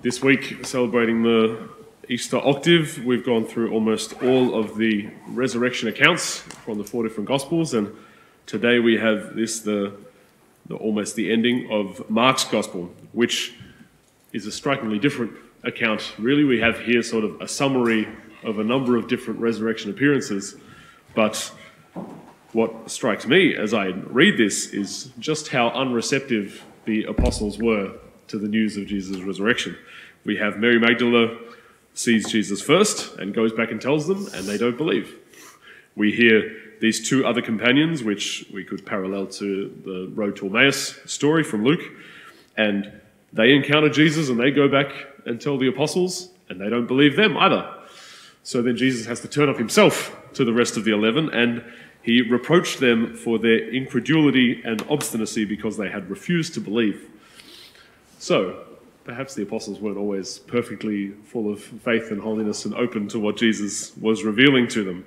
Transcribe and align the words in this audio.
This 0.00 0.22
week, 0.22 0.64
celebrating 0.64 1.24
the 1.24 1.68
Easter 2.08 2.36
octave, 2.36 3.04
we've 3.04 3.26
gone 3.26 3.44
through 3.44 3.72
almost 3.72 4.22
all 4.22 4.54
of 4.54 4.76
the 4.76 5.10
resurrection 5.26 5.88
accounts 5.88 6.38
from 6.38 6.78
the 6.78 6.84
four 6.84 7.02
different 7.02 7.28
Gospels, 7.28 7.74
and 7.74 7.92
today 8.46 8.78
we 8.78 8.96
have 8.96 9.34
this 9.34 9.58
the, 9.58 9.92
the 10.68 10.76
almost 10.76 11.16
the 11.16 11.32
ending 11.32 11.68
of 11.72 12.08
Mark's 12.08 12.44
Gospel, 12.44 12.94
which 13.10 13.54
is 14.32 14.46
a 14.46 14.52
strikingly 14.52 15.00
different 15.00 15.32
account. 15.64 16.14
Really, 16.16 16.44
we 16.44 16.60
have 16.60 16.78
here 16.78 17.02
sort 17.02 17.24
of 17.24 17.40
a 17.40 17.48
summary 17.48 18.06
of 18.44 18.60
a 18.60 18.64
number 18.64 18.96
of 18.96 19.08
different 19.08 19.40
resurrection 19.40 19.90
appearances, 19.90 20.54
but 21.16 21.50
what 22.52 22.88
strikes 22.88 23.26
me 23.26 23.56
as 23.56 23.74
I 23.74 23.88
read 23.88 24.38
this 24.38 24.72
is 24.72 25.10
just 25.18 25.48
how 25.48 25.70
unreceptive 25.70 26.62
the 26.84 27.02
apostles 27.02 27.58
were 27.58 27.98
to 28.28 28.38
the 28.38 28.48
news 28.48 28.76
of 28.76 28.86
Jesus' 28.86 29.20
resurrection. 29.20 29.76
We 30.24 30.36
have 30.36 30.58
Mary 30.58 30.78
Magdalene 30.78 31.38
sees 31.94 32.30
Jesus 32.30 32.62
first 32.62 33.18
and 33.18 33.34
goes 33.34 33.52
back 33.52 33.70
and 33.70 33.80
tells 33.80 34.06
them, 34.06 34.28
and 34.34 34.46
they 34.46 34.56
don't 34.56 34.76
believe. 34.76 35.16
We 35.96 36.12
hear 36.12 36.54
these 36.80 37.08
two 37.08 37.26
other 37.26 37.42
companions, 37.42 38.04
which 38.04 38.46
we 38.52 38.64
could 38.64 38.86
parallel 38.86 39.26
to 39.26 39.74
the 39.84 40.12
Road 40.14 40.36
to 40.36 40.46
Emmaus 40.46 40.98
story 41.06 41.42
from 41.42 41.64
Luke, 41.64 41.82
and 42.56 42.92
they 43.32 43.52
encounter 43.52 43.88
Jesus 43.88 44.28
and 44.28 44.38
they 44.38 44.50
go 44.50 44.68
back 44.68 44.92
and 45.26 45.40
tell 45.40 45.58
the 45.58 45.68
apostles, 45.68 46.30
and 46.48 46.60
they 46.60 46.68
don't 46.68 46.86
believe 46.86 47.16
them 47.16 47.36
either. 47.36 47.74
So 48.42 48.62
then 48.62 48.76
Jesus 48.76 49.06
has 49.06 49.20
to 49.20 49.28
turn 49.28 49.48
up 49.48 49.58
himself 49.58 50.16
to 50.34 50.44
the 50.44 50.52
rest 50.52 50.76
of 50.76 50.84
the 50.84 50.92
eleven, 50.92 51.28
and 51.30 51.64
he 52.02 52.22
reproached 52.22 52.80
them 52.80 53.14
for 53.14 53.38
their 53.38 53.68
incredulity 53.68 54.62
and 54.64 54.82
obstinacy 54.88 55.44
because 55.44 55.76
they 55.76 55.90
had 55.90 56.08
refused 56.08 56.54
to 56.54 56.60
believe. 56.60 57.10
So, 58.18 58.64
perhaps 59.04 59.34
the 59.34 59.42
apostles 59.44 59.78
weren't 59.78 59.96
always 59.96 60.38
perfectly 60.40 61.12
full 61.24 61.52
of 61.52 61.62
faith 61.62 62.10
and 62.10 62.20
holiness 62.20 62.64
and 62.64 62.74
open 62.74 63.06
to 63.08 63.18
what 63.20 63.36
Jesus 63.36 63.96
was 63.96 64.24
revealing 64.24 64.66
to 64.68 64.82
them. 64.82 65.06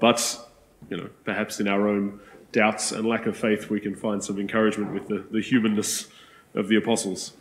But, 0.00 0.50
you 0.90 0.96
know, 0.96 1.08
perhaps 1.24 1.60
in 1.60 1.68
our 1.68 1.86
own 1.88 2.20
doubts 2.50 2.90
and 2.90 3.06
lack 3.06 3.26
of 3.26 3.36
faith, 3.36 3.70
we 3.70 3.80
can 3.80 3.94
find 3.94 4.22
some 4.22 4.40
encouragement 4.40 4.92
with 4.92 5.06
the, 5.06 5.24
the 5.30 5.40
humanness 5.40 6.08
of 6.54 6.66
the 6.66 6.76
apostles. 6.76 7.32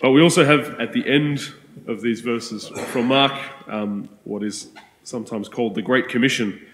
But 0.00 0.12
we 0.12 0.22
also 0.22 0.44
have 0.44 0.80
at 0.80 0.92
the 0.94 1.06
end 1.06 1.52
of 1.86 2.00
these 2.00 2.20
verses 2.20 2.68
from 2.68 3.06
Mark 3.06 3.38
um, 3.66 4.08
what 4.24 4.42
is 4.42 4.68
sometimes 5.04 5.48
called 5.48 5.74
the 5.74 5.82
Great 5.82 6.08
Commission, 6.08 6.64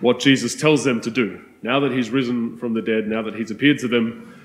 what 0.00 0.20
Jesus 0.20 0.54
tells 0.54 0.84
them 0.84 1.00
to 1.02 1.10
do. 1.10 1.42
Now 1.62 1.80
that 1.80 1.92
he's 1.92 2.10
risen 2.10 2.56
from 2.56 2.72
the 2.72 2.82
dead, 2.82 3.08
now 3.08 3.22
that 3.22 3.34
he's 3.34 3.50
appeared 3.50 3.78
to 3.80 3.88
them, 3.88 4.39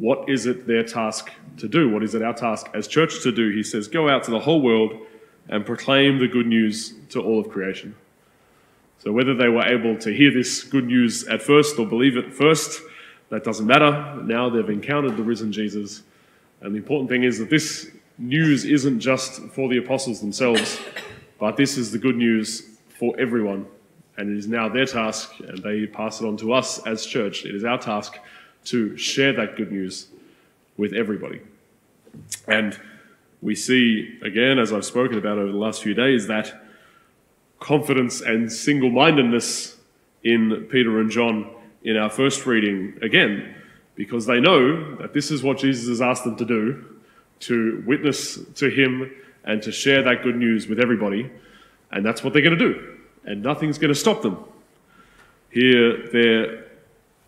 what 0.00 0.30
is 0.30 0.46
it 0.46 0.66
their 0.66 0.82
task 0.82 1.30
to 1.58 1.68
do? 1.68 1.90
What 1.90 2.02
is 2.02 2.14
it 2.14 2.22
our 2.22 2.32
task 2.32 2.70
as 2.72 2.88
church 2.88 3.22
to 3.22 3.30
do? 3.30 3.50
He 3.50 3.62
says, 3.62 3.86
Go 3.86 4.08
out 4.08 4.24
to 4.24 4.30
the 4.30 4.40
whole 4.40 4.62
world 4.62 4.94
and 5.50 5.66
proclaim 5.66 6.18
the 6.18 6.26
good 6.26 6.46
news 6.46 6.94
to 7.10 7.20
all 7.20 7.38
of 7.38 7.50
creation. 7.50 7.94
So, 9.00 9.12
whether 9.12 9.34
they 9.34 9.48
were 9.48 9.66
able 9.66 9.98
to 9.98 10.10
hear 10.10 10.32
this 10.32 10.64
good 10.64 10.86
news 10.86 11.28
at 11.28 11.42
first 11.42 11.78
or 11.78 11.86
believe 11.86 12.16
it 12.16 12.32
first, 12.32 12.80
that 13.28 13.44
doesn't 13.44 13.66
matter. 13.66 14.22
Now 14.22 14.48
they've 14.48 14.70
encountered 14.70 15.18
the 15.18 15.22
risen 15.22 15.52
Jesus. 15.52 16.02
And 16.62 16.74
the 16.74 16.78
important 16.78 17.10
thing 17.10 17.24
is 17.24 17.38
that 17.38 17.50
this 17.50 17.90
news 18.16 18.64
isn't 18.64 19.00
just 19.00 19.42
for 19.48 19.68
the 19.68 19.76
apostles 19.76 20.20
themselves, 20.20 20.80
but 21.38 21.58
this 21.58 21.76
is 21.76 21.92
the 21.92 21.98
good 21.98 22.16
news 22.16 22.78
for 22.88 23.14
everyone. 23.20 23.66
And 24.16 24.30
it 24.30 24.38
is 24.38 24.46
now 24.46 24.68
their 24.70 24.86
task, 24.86 25.32
and 25.40 25.62
they 25.62 25.86
pass 25.86 26.22
it 26.22 26.26
on 26.26 26.38
to 26.38 26.54
us 26.54 26.86
as 26.86 27.04
church. 27.04 27.44
It 27.44 27.54
is 27.54 27.64
our 27.64 27.78
task 27.78 28.18
to 28.64 28.96
share 28.96 29.32
that 29.32 29.56
good 29.56 29.72
news 29.72 30.08
with 30.76 30.92
everybody. 30.92 31.40
And 32.46 32.78
we 33.42 33.54
see, 33.54 34.18
again, 34.22 34.58
as 34.58 34.72
I've 34.72 34.84
spoken 34.84 35.18
about 35.18 35.38
over 35.38 35.50
the 35.50 35.58
last 35.58 35.82
few 35.82 35.94
days, 35.94 36.26
that 36.26 36.52
confidence 37.58 38.20
and 38.20 38.52
single 38.52 38.90
mindedness 38.90 39.76
in 40.24 40.66
Peter 40.70 41.00
and 41.00 41.10
John 41.10 41.50
in 41.82 41.96
our 41.96 42.10
first 42.10 42.46
reading 42.46 42.98
again, 43.02 43.54
because 43.94 44.26
they 44.26 44.40
know 44.40 44.96
that 44.96 45.14
this 45.14 45.30
is 45.30 45.42
what 45.42 45.58
Jesus 45.58 45.88
has 45.88 46.02
asked 46.02 46.24
them 46.24 46.36
to 46.36 46.44
do 46.44 46.84
to 47.40 47.82
witness 47.86 48.38
to 48.56 48.68
him 48.68 49.10
and 49.44 49.62
to 49.62 49.72
share 49.72 50.02
that 50.02 50.22
good 50.22 50.36
news 50.36 50.68
with 50.68 50.78
everybody. 50.78 51.30
And 51.90 52.04
that's 52.04 52.22
what 52.22 52.32
they're 52.32 52.42
going 52.42 52.58
to 52.58 52.72
do. 52.72 52.98
And 53.24 53.42
nothing's 53.42 53.78
going 53.78 53.92
to 53.92 53.98
stop 53.98 54.22
them. 54.22 54.44
Here, 55.50 56.08
they're 56.12 56.64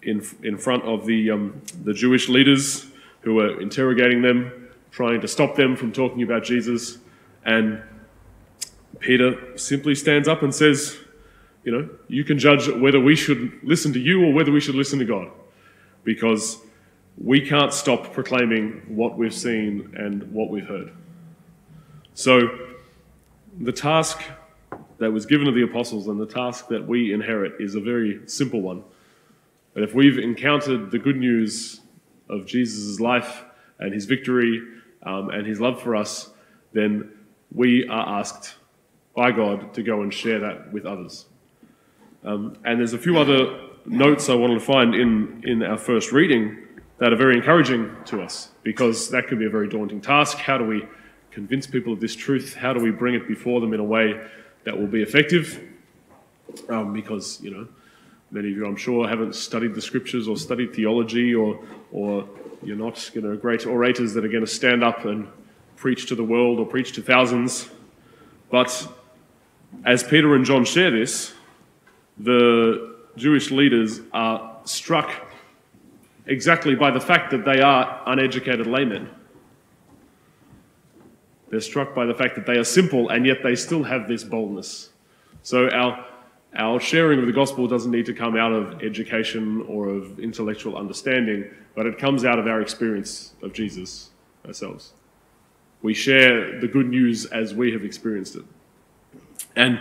in, 0.03 0.25
in 0.43 0.57
front 0.59 0.85
of 0.85 1.07
the, 1.07 1.31
um, 1.31 1.61
the 1.85 1.95
Jewish 1.95 2.29
leaders 2.29 2.87
who 3.21 3.35
were 3.35 3.61
interrogating 3.61 4.23
them, 4.23 4.69
trying 4.91 5.21
to 5.21 5.29
stop 5.29 5.57
them 5.57 5.77
from 5.77 5.93
talking 5.93 6.23
about 6.23 6.45
Jesus. 6.45 6.99
And 7.45 7.83
Peter 8.99 9.57
simply 9.57 9.95
stands 9.95 10.29
up 10.29 10.43
and 10.43 10.55
says, 10.55 10.99
You 11.65 11.73
know, 11.73 11.89
you 12.09 12.25
can 12.25 12.39
judge 12.39 12.69
whether 12.69 13.01
we 13.01 13.17
should 13.17 13.53
listen 13.63 13.93
to 13.93 14.01
you 14.01 14.25
or 14.25 14.33
whether 14.33 14.53
we 14.53 14.61
should 14.61 14.75
listen 14.75 14.99
to 14.99 15.05
God. 15.05 15.31
Because 16.05 16.59
we 17.17 17.41
can't 17.41 17.73
stop 17.73 18.13
proclaiming 18.13 18.83
what 18.89 19.17
we've 19.17 19.35
seen 19.35 19.95
and 19.97 20.33
what 20.33 20.51
we've 20.51 20.67
heard. 20.67 20.93
So, 22.15 22.59
the 23.61 23.73
task 23.73 24.21
that 24.99 25.13
was 25.13 25.27
given 25.27 25.47
to 25.47 25.53
the 25.53 25.63
apostles 25.63 26.09
and 26.09 26.19
the 26.19 26.27
task 26.27 26.69
that 26.69 26.87
we 26.87 27.13
inherit 27.13 27.61
is 27.61 27.75
a 27.75 27.81
very 27.81 28.21
simple 28.27 28.61
one. 28.61 28.83
But 29.75 29.83
if 29.83 29.95
we've 29.95 30.19
encountered 30.19 30.91
the 30.91 30.99
good 30.99 31.17
news 31.17 31.81
of 32.29 32.47
Jesus' 32.47 33.01
life 33.01 33.45
and 33.79 33.93
his 33.93 34.05
victory 34.05 34.63
um, 35.03 35.31
and 35.31 35.47
his 35.47 35.61
love 35.61 35.81
for 35.81 35.97
us, 35.97 36.31
then 36.73 37.11
we 37.55 37.87
are 37.89 38.21
asked 38.21 38.55
by 39.15 39.33
God 39.33 39.75
to 39.75 39.83
go 39.83 40.03
and 40.03 40.13
share 40.13 40.41
that 40.41 40.73
with 40.73 40.87
others. 40.87 41.27
Um, 42.25 42.57
and 42.65 42.79
there's 42.79 42.93
a 42.93 42.99
few 42.99 43.19
other 43.19 43.61
notes 43.85 44.29
I 44.29 44.35
wanted 44.35 44.55
to 44.55 44.61
find 44.61 44.95
in, 44.95 45.43
in 45.45 45.63
our 45.63 45.77
first 45.77 46.13
reading 46.13 46.59
that 46.99 47.13
are 47.13 47.17
very 47.17 47.37
encouraging 47.37 47.95
to 48.07 48.23
us 48.23 48.51
because 48.63 49.11
that 49.11 49.27
can 49.27 49.39
be 49.39 49.47
a 49.47 49.51
very 49.51 49.69
daunting 49.69 50.01
task. 50.01 50.39
How 50.39 50.57
do 50.57 50.65
we 50.65 50.87
convince 51.31 51.67
people 51.67 51.93
of 51.93 52.01
this 52.01 52.15
truth? 52.15 52.55
How 52.55 52.73
do 52.73 52.81
we 52.81 52.91
bring 52.91 53.15
it 53.15 53.27
before 53.27 53.61
them 53.61 53.73
in 53.73 53.81
a 53.81 53.85
way 53.85 54.21
that 54.65 54.79
will 54.79 54.87
be 54.87 55.03
effective? 55.03 55.61
Um, 56.69 56.93
because, 56.93 57.41
you 57.43 57.51
know, 57.51 57.69
Many 58.33 58.51
of 58.51 58.57
you, 58.57 58.67
I'm 58.67 58.77
sure, 58.77 59.07
haven't 59.07 59.35
studied 59.35 59.75
the 59.75 59.83
scriptures 59.83 60.27
or 60.27 60.39
studied 60.39 60.75
theology, 60.75 61.35
or, 61.35 61.61
or 61.93 62.27
you're 62.63 62.79
not 62.79 63.15
you 63.15 63.21
know, 63.21 63.37
great 63.37 63.67
orators 63.67 64.15
that 64.15 64.25
are 64.25 64.29
going 64.29 64.45
to 64.45 64.51
stand 64.51 64.83
up 64.83 65.05
and 65.05 65.29
preach 65.77 66.07
to 66.07 66.15
the 66.15 66.25
world 66.25 66.59
or 66.59 66.65
preach 66.65 66.93
to 66.93 67.03
thousands. 67.03 67.69
But 68.51 68.91
as 69.85 70.03
Peter 70.03 70.35
and 70.35 70.47
John 70.47 70.65
share 70.65 70.91
this, 70.91 71.35
the 72.17 72.97
Jewish 73.17 73.51
leaders 73.51 74.01
are 74.15 74.57
struck 74.65 75.13
exactly 76.25 76.75
by 76.75 76.91
the 76.91 77.01
fact 77.01 77.33
that 77.33 77.45
they 77.45 77.61
are 77.61 78.03
uneducated 78.07 78.67
laymen. 78.67 79.11
They're 81.51 81.61
struck 81.61 81.95
by 81.95 82.07
the 82.07 82.15
fact 82.15 82.35
that 82.37 82.47
they 82.47 82.57
are 82.57 82.65
simple 82.65 83.11
and 83.11 83.27
yet 83.27 83.43
they 83.43 83.57
still 83.57 83.83
have 83.83 84.09
this 84.09 84.25
boldness. 84.25 84.89
So, 85.43 85.69
our 85.69 86.07
our 86.55 86.79
sharing 86.79 87.19
of 87.19 87.27
the 87.27 87.33
gospel 87.33 87.67
doesn't 87.67 87.91
need 87.91 88.07
to 88.07 88.15
come 88.15 88.37
out 88.37 88.53
of 88.53 88.83
education 88.83 89.63
or 89.69 89.89
of 89.89 90.21
intellectual 90.21 90.77
understanding, 90.77 91.51
but 91.75 91.87
it 91.87 91.99
comes 91.99 92.25
out 92.25 92.39
of 92.39 92.47
our 92.47 92.61
experience 92.61 93.33
of 93.43 93.53
Jesus 93.53 94.11
ourselves. 94.47 94.93
We 95.81 95.95
share 95.95 96.61
the 96.61 96.69
good 96.69 96.89
news 96.89 97.25
as 97.27 97.55
we 97.55 97.73
have 97.73 97.85
experienced 97.85 98.37
it. 98.37 98.45
And 99.57 99.81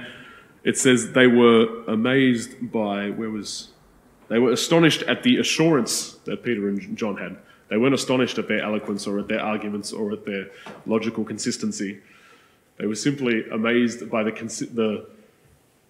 it 0.64 0.78
says 0.78 1.12
they 1.12 1.28
were 1.28 1.84
amazed 1.88 2.72
by, 2.72 3.10
where 3.10 3.30
was, 3.30 3.70
they 4.30 4.40
were 4.40 4.52
astonished 4.52 5.04
at 5.04 5.24
the 5.24 5.38
assurance 5.38 6.14
that 6.26 6.44
Peter 6.44 6.70
and 6.70 6.98
John 6.98 7.18
had. 7.18 7.38
They 7.68 7.78
weren't 7.78 7.94
astonished 7.94 8.38
at 8.38 8.48
their 8.48 8.62
eloquence 8.62 9.08
or 9.08 9.20
at 9.20 9.28
their 9.28 9.42
arguments 9.42 9.92
or 9.92 10.12
at 10.12 10.26
their 10.26 10.48
logical 10.86 11.24
consistency. 11.24 12.00
They 12.78 12.86
were 12.86 12.96
simply 12.96 13.48
amazed 13.50 14.10
by 14.10 14.24
the, 14.24 14.32
the 14.74 15.08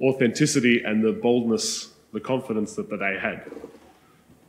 authenticity 0.01 0.83
and 0.83 1.03
the 1.03 1.11
boldness, 1.11 1.93
the 2.13 2.19
confidence 2.19 2.75
that, 2.75 2.89
that 2.89 2.97
they 2.97 3.17
had. 3.19 3.51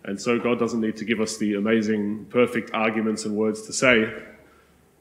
And 0.04 0.20
so 0.20 0.38
God 0.38 0.58
doesn't 0.58 0.81
need 0.81 0.96
to 0.96 1.04
give 1.04 1.20
us 1.20 1.37
the 1.37 1.54
amazing, 1.54 2.26
perfect 2.26 2.72
arguments 2.75 3.25
and 3.25 3.37
words 3.37 3.62
to 3.62 3.72
say, 3.72 4.12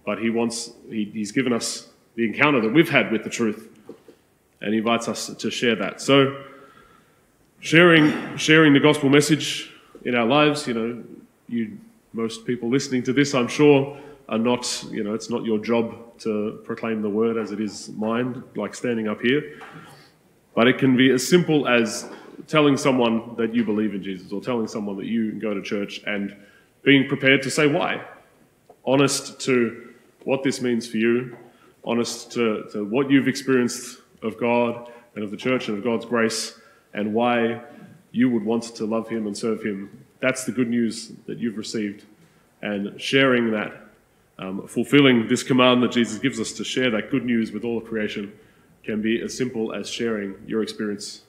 but 0.06 0.20
He 0.20 0.30
wants, 0.30 0.72
he, 0.90 1.06
He's 1.06 1.32
given 1.32 1.54
us 1.54 1.90
the 2.16 2.26
encounter 2.26 2.62
that 2.62 2.74
we've 2.74 2.90
had 2.90 3.12
with 3.12 3.24
the 3.24 3.30
truth, 3.30 3.70
and 4.62 4.74
He 4.74 4.80
invites 4.80 5.08
us 5.08 5.28
to 5.34 5.50
share 5.50 5.76
that. 5.76 6.02
So, 6.02 6.44
sharing, 7.62 8.38
sharing 8.38 8.74
the 8.74 8.80
gospel 8.80 9.10
message 9.10 9.72
in 10.04 10.16
our 10.16 10.26
lives, 10.26 10.68
you 10.68 10.74
know, 10.74 11.04
you, 11.48 11.78
most 12.14 12.46
people 12.46 12.70
listening 12.70 13.04
to 13.04 13.14
this, 13.14 13.34
I'm 13.34 13.48
sure, 13.48 13.98
are 14.30 14.38
not, 14.38 14.86
you 14.92 15.04
know, 15.04 15.14
it's 15.14 15.30
not 15.30 15.44
your 15.44 15.60
job 15.60 16.18
to 16.20 16.62
proclaim 16.64 17.02
the 17.02 17.10
word 17.10 17.38
as 17.38 17.52
it 17.52 17.60
is 17.60 17.90
mine, 17.90 18.44
like 18.56 18.76
standing 18.76 19.08
up 19.08 19.22
here. 19.22 19.60
But 20.54 20.68
it 20.68 20.78
can 20.78 20.98
be 20.98 21.12
as 21.12 21.28
simple 21.28 21.68
as 21.68 22.10
telling 22.48 22.78
someone 22.78 23.36
that 23.38 23.54
you 23.56 23.64
believe 23.64 23.94
in 23.94 24.04
Jesus 24.04 24.32
or 24.32 24.42
telling 24.42 24.68
someone 24.68 24.98
that 24.98 25.06
you 25.06 25.32
go 25.34 25.54
to 25.54 25.62
church 25.62 26.02
and 26.06 26.36
being 26.84 27.08
prepared 27.08 27.42
to 27.44 27.52
say 27.52 27.68
why. 27.68 28.02
Honest 28.86 29.40
to 29.42 29.94
what 30.24 30.44
this 30.44 30.62
means 30.62 30.88
for 30.88 30.98
you, 30.98 31.38
honest 31.84 32.32
to, 32.34 32.68
to 32.72 32.84
what 32.86 33.10
you've 33.10 33.28
experienced 33.28 34.00
of 34.22 34.38
God 34.40 34.92
and 35.16 35.24
of 35.24 35.32
the 35.32 35.38
church 35.38 35.68
and 35.68 35.78
of 35.78 35.84
God's 35.84 36.06
grace, 36.06 36.60
and 36.94 37.14
why 37.14 37.62
you 38.12 38.30
would 38.30 38.44
want 38.44 38.64
to 38.64 38.86
love 38.86 39.08
Him 39.08 39.28
and 39.28 39.38
serve 39.38 39.64
Him. 39.64 40.06
That's 40.20 40.44
the 40.44 40.52
good 40.52 40.70
news 40.70 41.12
that 41.26 41.38
you've 41.38 41.58
received. 41.58 42.06
And 42.62 43.00
sharing 43.02 43.52
that, 43.52 43.74
um, 44.38 44.68
fulfilling 44.68 45.28
this 45.28 45.44
command 45.44 45.82
that 45.84 45.92
Jesus 45.92 46.20
gives 46.20 46.40
us 46.40 46.52
to 46.54 46.64
share 46.64 46.92
that 46.92 47.10
good 47.10 47.26
news 47.26 47.52
with 47.52 47.64
all 47.64 47.78
of 47.78 47.86
creation, 47.86 48.32
can 48.84 49.02
be 49.02 49.22
as 49.22 49.36
simple 49.38 49.74
as 49.74 49.90
sharing 49.90 50.36
your 50.48 50.64
experience, 50.64 51.22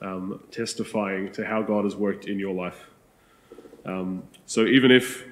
um, 0.00 0.40
testifying 0.50 1.30
to 1.32 1.44
how 1.44 1.62
God 1.62 1.84
has 1.84 1.96
worked 1.96 2.26
in 2.26 2.38
your 2.38 2.54
life. 2.54 2.86
Um, 3.84 4.22
so 4.46 4.64
even 4.64 4.90
if 4.90 5.24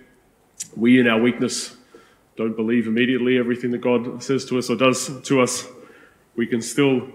we, 0.77 1.01
in 1.01 1.07
our 1.07 1.21
weakness, 1.21 1.77
don't 2.37 2.57
believe 2.57 2.87
immediately 2.87 3.39
everything 3.39 3.71
that 3.71 3.81
God 3.81 4.23
says 4.23 4.45
to 4.47 4.59
us 4.59 4.69
or 4.69 4.77
does 4.77 5.21
to 5.23 5.41
us, 5.41 5.67
we 6.37 6.47
can 6.47 6.61
still 6.61 7.09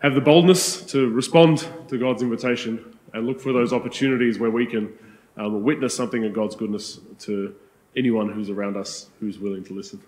have 0.00 0.14
the 0.14 0.20
boldness 0.20 0.82
to 0.92 1.08
respond 1.10 1.66
to 1.88 1.98
God's 1.98 2.22
invitation 2.22 2.98
and 3.14 3.26
look 3.26 3.40
for 3.40 3.52
those 3.52 3.72
opportunities 3.72 4.38
where 4.38 4.50
we 4.50 4.66
can 4.66 4.92
um, 5.36 5.62
witness 5.62 5.94
something 5.94 6.24
of 6.24 6.32
God's 6.32 6.56
goodness 6.56 7.00
to 7.20 7.54
anyone 7.96 8.28
who's 8.28 8.50
around 8.50 8.76
us 8.76 9.08
who's 9.20 9.38
willing 9.38 9.64
to 9.64 9.72
listen. 9.72 10.00